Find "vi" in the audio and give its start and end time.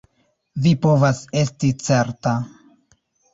0.63-0.71